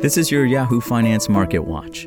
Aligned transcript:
This 0.00 0.18
is 0.18 0.30
your 0.30 0.44
Yahoo 0.44 0.82
Finance 0.82 1.26
Market 1.26 1.60
Watch. 1.60 2.06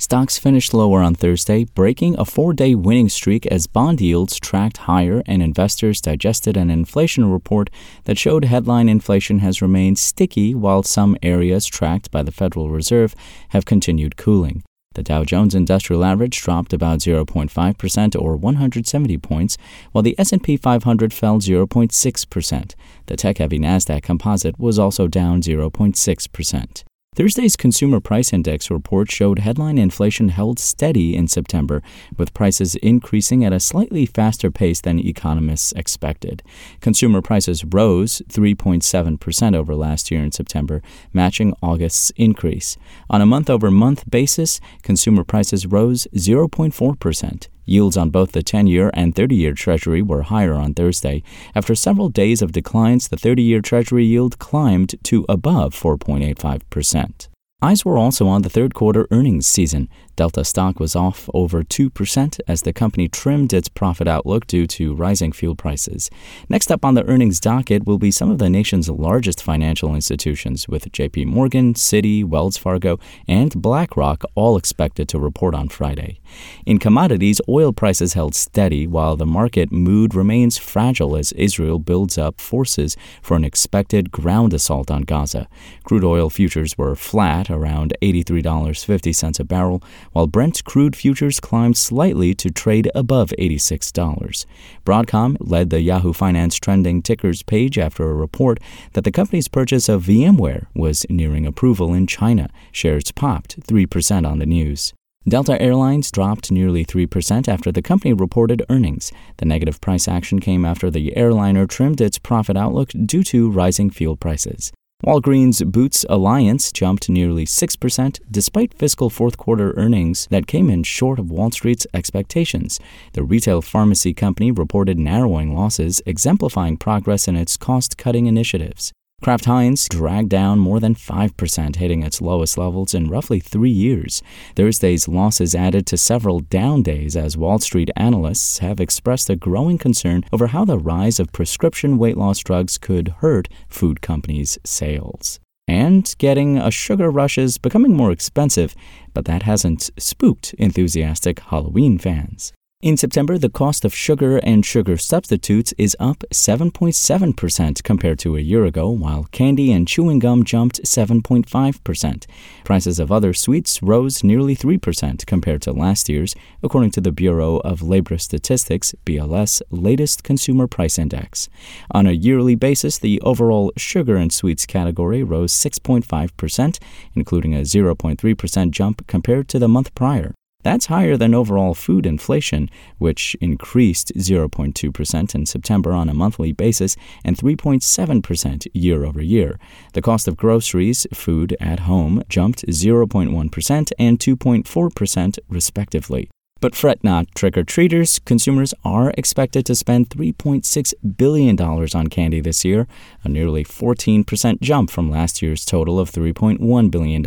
Stocks 0.00 0.38
finished 0.38 0.72
lower 0.72 1.02
on 1.02 1.16
Thursday, 1.16 1.64
breaking 1.64 2.16
a 2.20 2.24
four 2.24 2.52
day 2.52 2.76
winning 2.76 3.08
streak 3.08 3.44
as 3.46 3.66
bond 3.66 4.00
yields 4.00 4.38
tracked 4.38 4.76
higher 4.76 5.24
and 5.26 5.42
investors 5.42 6.00
digested 6.00 6.56
an 6.56 6.70
inflation 6.70 7.28
report 7.28 7.68
that 8.04 8.16
showed 8.16 8.44
headline 8.44 8.88
inflation 8.88 9.40
has 9.40 9.60
remained 9.60 9.98
sticky 9.98 10.54
while 10.54 10.84
some 10.84 11.16
areas 11.20 11.66
tracked 11.66 12.12
by 12.12 12.22
the 12.22 12.30
Federal 12.30 12.70
Reserve 12.70 13.16
have 13.48 13.64
continued 13.64 14.16
cooling. 14.16 14.62
The 14.94 15.02
Dow 15.02 15.24
Jones 15.24 15.56
Industrial 15.56 16.04
Average 16.04 16.40
dropped 16.40 16.72
about 16.72 17.00
0.5% 17.00 18.22
or 18.22 18.36
170 18.36 19.18
points, 19.18 19.58
while 19.90 20.02
the 20.02 20.14
S&P 20.16 20.56
500 20.56 21.12
fell 21.12 21.40
0.6%. 21.40 22.74
The 23.06 23.16
tech-heavy 23.16 23.58
Nasdaq 23.58 24.02
Composite 24.04 24.60
was 24.60 24.78
also 24.78 25.08
down 25.08 25.42
0.6%. 25.42 26.84
Thursday's 27.18 27.56
Consumer 27.56 27.98
Price 27.98 28.32
Index 28.32 28.70
report 28.70 29.10
showed 29.10 29.40
headline 29.40 29.76
inflation 29.76 30.28
held 30.28 30.60
steady 30.60 31.16
in 31.16 31.26
September, 31.26 31.82
with 32.16 32.32
prices 32.32 32.76
increasing 32.76 33.44
at 33.44 33.52
a 33.52 33.58
slightly 33.58 34.06
faster 34.06 34.52
pace 34.52 34.80
than 34.80 35.00
economists 35.00 35.72
expected. 35.72 36.44
Consumer 36.80 37.20
prices 37.20 37.64
rose 37.64 38.22
3.7% 38.28 39.56
over 39.56 39.74
last 39.74 40.12
year 40.12 40.22
in 40.22 40.30
September, 40.30 40.80
matching 41.12 41.54
August's 41.60 42.12
increase. 42.14 42.76
On 43.10 43.20
a 43.20 43.26
month 43.26 43.50
over 43.50 43.68
month 43.68 44.08
basis, 44.08 44.60
consumer 44.82 45.24
prices 45.24 45.66
rose 45.66 46.06
0.4%. 46.14 47.48
Yields 47.68 47.96
on 47.96 48.10
both 48.10 48.32
the 48.32 48.42
10 48.42 48.66
year 48.66 48.90
and 48.94 49.14
30 49.14 49.36
year 49.36 49.52
Treasury 49.52 50.02
were 50.02 50.22
higher 50.22 50.54
on 50.54 50.74
Thursday. 50.74 51.22
After 51.54 51.74
several 51.74 52.08
days 52.08 52.42
of 52.42 52.52
declines, 52.52 53.08
the 53.08 53.16
30 53.16 53.42
year 53.42 53.60
Treasury 53.60 54.04
yield 54.04 54.38
climbed 54.38 54.94
to 55.04 55.24
above 55.28 55.74
4.85%. 55.74 57.28
Eyes 57.60 57.84
were 57.84 57.98
also 57.98 58.28
on 58.28 58.42
the 58.42 58.48
third 58.48 58.72
quarter 58.72 59.08
earnings 59.10 59.44
season. 59.44 59.88
Delta 60.14 60.44
stock 60.44 60.78
was 60.78 60.94
off 60.94 61.28
over 61.34 61.64
2% 61.64 62.40
as 62.46 62.62
the 62.62 62.72
company 62.72 63.08
trimmed 63.08 63.52
its 63.52 63.68
profit 63.68 64.06
outlook 64.06 64.46
due 64.46 64.64
to 64.68 64.94
rising 64.94 65.32
fuel 65.32 65.56
prices. 65.56 66.08
Next 66.48 66.70
up 66.70 66.84
on 66.84 66.94
the 66.94 67.04
earnings 67.06 67.40
docket 67.40 67.84
will 67.84 67.98
be 67.98 68.12
some 68.12 68.30
of 68.30 68.38
the 68.38 68.48
nation's 68.48 68.88
largest 68.88 69.42
financial 69.42 69.92
institutions, 69.96 70.68
with 70.68 70.92
JP 70.92 71.26
Morgan, 71.26 71.74
Citi, 71.74 72.24
Wells 72.24 72.56
Fargo, 72.56 73.00
and 73.26 73.60
BlackRock 73.60 74.22
all 74.36 74.56
expected 74.56 75.08
to 75.08 75.18
report 75.18 75.52
on 75.52 75.68
Friday. 75.68 76.20
In 76.64 76.78
commodities, 76.78 77.40
oil 77.48 77.72
prices 77.72 78.12
held 78.12 78.36
steady 78.36 78.86
while 78.86 79.16
the 79.16 79.26
market 79.26 79.72
mood 79.72 80.14
remains 80.14 80.58
fragile 80.58 81.16
as 81.16 81.32
Israel 81.32 81.80
builds 81.80 82.18
up 82.18 82.40
forces 82.40 82.96
for 83.20 83.36
an 83.36 83.44
expected 83.44 84.12
ground 84.12 84.54
assault 84.54 84.92
on 84.92 85.02
Gaza. 85.02 85.48
Crude 85.82 86.04
oil 86.04 86.30
futures 86.30 86.78
were 86.78 86.94
flat 86.94 87.47
around 87.50 87.94
$83.50 88.02 89.40
a 89.40 89.44
barrel, 89.44 89.82
while 90.12 90.26
Brent 90.26 90.64
crude 90.64 90.96
futures 90.96 91.40
climbed 91.40 91.76
slightly 91.76 92.34
to 92.34 92.50
trade 92.50 92.90
above 92.94 93.32
$86. 93.38 94.46
Broadcom 94.84 95.36
led 95.40 95.70
the 95.70 95.80
Yahoo 95.80 96.12
Finance 96.12 96.56
trending 96.56 97.02
tickers 97.02 97.42
page 97.42 97.78
after 97.78 98.10
a 98.10 98.14
report 98.14 98.58
that 98.92 99.04
the 99.04 99.12
company's 99.12 99.48
purchase 99.48 99.88
of 99.88 100.04
VMware 100.04 100.66
was 100.74 101.06
nearing 101.08 101.46
approval 101.46 101.94
in 101.94 102.06
China. 102.06 102.48
Shares 102.72 103.12
popped 103.12 103.60
3% 103.60 104.26
on 104.26 104.38
the 104.38 104.46
news. 104.46 104.92
Delta 105.28 105.60
Airlines 105.60 106.10
dropped 106.10 106.50
nearly 106.50 106.86
3% 106.86 107.48
after 107.48 107.70
the 107.70 107.82
company 107.82 108.14
reported 108.14 108.64
earnings. 108.70 109.12
The 109.36 109.44
negative 109.44 109.78
price 109.80 110.08
action 110.08 110.40
came 110.40 110.64
after 110.64 110.90
the 110.90 111.14
airliner 111.16 111.66
trimmed 111.66 112.00
its 112.00 112.18
profit 112.18 112.56
outlook 112.56 112.90
due 113.04 113.22
to 113.24 113.50
rising 113.50 113.90
fuel 113.90 114.16
prices. 114.16 114.72
Walgreens 115.06 115.64
Boots 115.64 116.04
Alliance 116.08 116.72
jumped 116.72 117.08
nearly 117.08 117.44
6% 117.44 118.20
despite 118.28 118.74
fiscal 118.74 119.08
fourth 119.08 119.36
quarter 119.36 119.72
earnings 119.76 120.26
that 120.32 120.48
came 120.48 120.68
in 120.68 120.82
short 120.82 121.20
of 121.20 121.30
Wall 121.30 121.52
Street's 121.52 121.86
expectations. 121.94 122.80
The 123.12 123.22
retail 123.22 123.62
pharmacy 123.62 124.12
company 124.12 124.50
reported 124.50 124.98
narrowing 124.98 125.54
losses, 125.54 126.02
exemplifying 126.04 126.78
progress 126.78 127.28
in 127.28 127.36
its 127.36 127.56
cost 127.56 127.96
cutting 127.96 128.26
initiatives. 128.26 128.92
Kraft 129.20 129.46
Heinz 129.46 129.88
dragged 129.88 130.28
down 130.28 130.60
more 130.60 130.78
than 130.78 130.94
5%, 130.94 131.76
hitting 131.76 132.04
its 132.04 132.20
lowest 132.20 132.56
levels 132.56 132.94
in 132.94 133.10
roughly 133.10 133.40
three 133.40 133.70
years. 133.70 134.22
Thursday's 134.54 135.08
losses 135.08 135.56
added 135.56 135.86
to 135.86 135.96
several 135.96 136.38
down 136.38 136.82
days 136.82 137.16
as 137.16 137.36
Wall 137.36 137.58
Street 137.58 137.90
analysts 137.96 138.58
have 138.58 138.78
expressed 138.78 139.28
a 139.28 139.34
growing 139.34 139.76
concern 139.76 140.22
over 140.32 140.46
how 140.48 140.64
the 140.64 140.78
rise 140.78 141.18
of 141.18 141.32
prescription 141.32 141.98
weight 141.98 142.16
loss 142.16 142.38
drugs 142.38 142.78
could 142.78 143.08
hurt 143.18 143.48
food 143.68 144.00
companies' 144.02 144.56
sales. 144.64 145.40
And 145.66 146.14
getting 146.18 146.56
a 146.56 146.70
sugar 146.70 147.10
rush 147.10 147.38
is 147.38 147.58
becoming 147.58 147.96
more 147.96 148.12
expensive, 148.12 148.74
but 149.14 149.24
that 149.24 149.42
hasn't 149.42 149.90
spooked 149.98 150.54
enthusiastic 150.54 151.40
Halloween 151.40 151.98
fans. 151.98 152.52
In 152.80 152.96
September, 152.96 153.38
the 153.38 153.48
cost 153.50 153.84
of 153.84 153.92
sugar 153.92 154.36
and 154.36 154.64
sugar 154.64 154.96
substitutes 154.96 155.74
is 155.76 155.96
up 155.98 156.22
7.7% 156.32 157.82
compared 157.82 158.20
to 158.20 158.36
a 158.36 158.40
year 158.40 158.64
ago, 158.64 158.88
while 158.88 159.24
candy 159.32 159.72
and 159.72 159.88
chewing 159.88 160.20
gum 160.20 160.44
jumped 160.44 160.80
7.5%. 160.84 162.26
Prices 162.64 163.00
of 163.00 163.10
other 163.10 163.34
sweets 163.34 163.82
rose 163.82 164.22
nearly 164.22 164.54
3% 164.54 165.26
compared 165.26 165.60
to 165.62 165.72
last 165.72 166.08
year's, 166.08 166.36
according 166.62 166.92
to 166.92 167.00
the 167.00 167.10
Bureau 167.10 167.56
of 167.64 167.82
Labor 167.82 168.16
Statistics 168.16 168.94
BLS 169.04 169.60
latest 169.72 170.22
consumer 170.22 170.68
price 170.68 171.00
index. 171.00 171.48
On 171.90 172.06
a 172.06 172.12
yearly 172.12 172.54
basis, 172.54 172.96
the 172.96 173.20
overall 173.22 173.72
sugar 173.76 174.14
and 174.14 174.32
sweets 174.32 174.66
category 174.66 175.24
rose 175.24 175.52
6.5%, 175.52 176.78
including 177.16 177.56
a 177.56 177.62
0.3% 177.62 178.70
jump 178.70 179.04
compared 179.08 179.48
to 179.48 179.58
the 179.58 179.66
month 179.66 179.92
prior. 179.96 180.32
That's 180.68 180.92
higher 180.92 181.16
than 181.16 181.32
overall 181.32 181.72
food 181.72 182.04
inflation, 182.04 182.68
which 182.98 183.34
increased 183.40 184.12
0.2% 184.16 185.34
in 185.34 185.46
September 185.46 185.92
on 185.92 186.10
a 186.10 186.14
monthly 186.14 186.52
basis 186.52 186.94
and 187.24 187.38
3.7% 187.38 188.66
year 188.74 189.06
over 189.06 189.22
year. 189.22 189.58
The 189.94 190.02
cost 190.02 190.28
of 190.28 190.36
groceries, 190.36 191.06
food 191.10 191.56
at 191.58 191.80
home, 191.80 192.22
jumped 192.28 192.66
0.1% 192.66 193.92
and 193.98 194.18
2.4% 194.18 195.38
respectively. 195.48 196.28
But 196.60 196.74
fret 196.74 197.02
not, 197.02 197.34
trick 197.34 197.56
or 197.56 197.64
treaters. 197.64 198.18
Consumers 198.26 198.74
are 198.84 199.14
expected 199.16 199.64
to 199.64 199.74
spend 199.74 200.10
$3.6 200.10 200.92
billion 201.16 201.58
on 201.58 202.06
candy 202.08 202.40
this 202.42 202.62
year, 202.66 202.86
a 203.24 203.30
nearly 203.30 203.64
14% 203.64 204.60
jump 204.60 204.90
from 204.90 205.10
last 205.10 205.40
year's 205.40 205.64
total 205.64 205.98
of 205.98 206.10
$3.1 206.10 206.90
billion. 206.90 207.24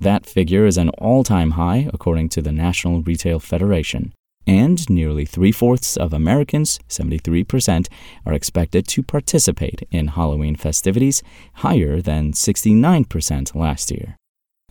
That 0.00 0.26
figure 0.26 0.66
is 0.66 0.76
an 0.76 0.90
all 0.90 1.24
time 1.24 1.52
high, 1.52 1.88
according 1.92 2.28
to 2.30 2.42
the 2.42 2.52
National 2.52 3.02
Retail 3.02 3.40
Federation. 3.40 4.12
And 4.46 4.88
nearly 4.90 5.24
three 5.24 5.52
fourths 5.52 5.96
of 5.96 6.12
Americans, 6.12 6.78
73%, 6.88 7.88
are 8.26 8.34
expected 8.34 8.86
to 8.88 9.02
participate 9.02 9.86
in 9.90 10.08
Halloween 10.08 10.56
festivities, 10.56 11.22
higher 11.54 12.02
than 12.02 12.32
69% 12.32 13.54
last 13.54 13.90
year. 13.90 14.16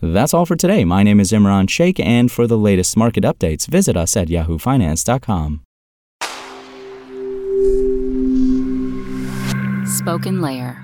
That's 0.00 0.34
all 0.34 0.46
for 0.46 0.54
today. 0.54 0.84
My 0.84 1.02
name 1.02 1.18
is 1.18 1.32
Imran 1.32 1.68
Sheikh, 1.68 1.98
and 1.98 2.30
for 2.30 2.46
the 2.46 2.58
latest 2.58 2.96
market 2.96 3.24
updates, 3.24 3.66
visit 3.66 3.96
us 3.96 4.16
at 4.16 4.28
yahoofinance.com. 4.28 5.62
Spoken 9.86 10.40
Layer. 10.40 10.83